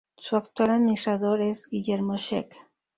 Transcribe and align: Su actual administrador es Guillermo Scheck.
Su 0.17 0.35
actual 0.35 0.71
administrador 0.71 1.43
es 1.43 1.67
Guillermo 1.69 2.17
Scheck. 2.17 2.51